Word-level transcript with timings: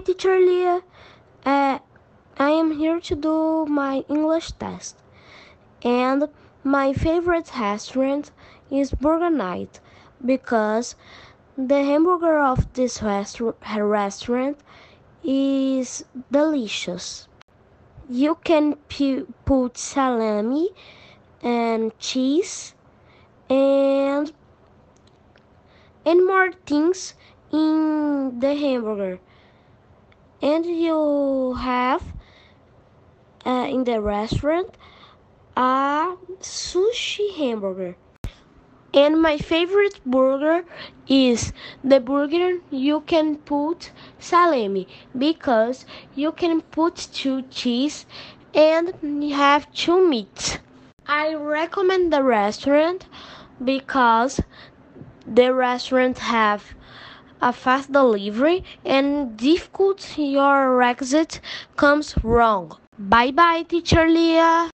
teacher 0.00 0.38
Leah. 0.38 0.82
Uh, 1.44 1.78
I 2.38 2.50
am 2.50 2.78
here 2.78 3.00
to 3.00 3.14
do 3.14 3.66
my 3.66 4.04
English 4.08 4.52
test. 4.52 4.96
And 5.82 6.28
my 6.64 6.92
favorite 6.92 7.50
restaurant 7.58 8.30
is 8.70 8.92
Burger 8.92 9.30
Night 9.30 9.80
because 10.24 10.94
the 11.56 11.82
hamburger 11.84 12.38
of 12.38 12.72
this 12.74 12.98
restaur- 12.98 13.54
restaurant 13.76 14.58
is 15.22 16.04
delicious. 16.30 17.28
You 18.08 18.38
can 18.42 18.76
pu- 18.88 19.32
put 19.44 19.76
salami 19.76 20.70
and 21.42 21.96
cheese 21.98 22.74
and 23.48 24.32
and 26.04 26.26
more 26.26 26.52
things 26.66 27.14
in 27.52 28.38
the 28.40 28.54
hamburger. 28.54 29.20
And 30.42 30.64
you 30.64 31.54
have 31.54 32.02
uh, 33.44 33.66
in 33.68 33.84
the 33.84 34.00
restaurant 34.00 34.76
a 35.56 36.16
sushi 36.40 37.34
hamburger. 37.36 37.96
And 38.92 39.22
my 39.22 39.38
favorite 39.38 40.00
burger 40.04 40.64
is 41.06 41.52
the 41.84 42.00
burger 42.00 42.58
you 42.70 43.00
can 43.02 43.36
put 43.36 43.92
salami 44.18 44.88
because 45.16 45.86
you 46.14 46.32
can 46.32 46.60
put 46.60 46.96
two 46.96 47.42
cheese 47.42 48.06
and 48.54 48.92
you 49.02 49.34
have 49.34 49.72
two 49.72 50.08
meats. 50.08 50.58
I 51.06 51.34
recommend 51.34 52.12
the 52.12 52.22
restaurant 52.22 53.06
because 53.62 54.40
the 55.26 55.54
restaurant 55.54 56.18
have 56.18 56.74
a 57.40 57.52
fast 57.52 57.90
delivery 57.92 58.62
and 58.84 59.36
difficult 59.36 60.18
your 60.18 60.82
exit 60.82 61.40
comes 61.76 62.14
wrong. 62.22 62.76
Bye 62.98 63.30
bye 63.30 63.62
teacher 63.62 64.06
Leah. 64.06 64.68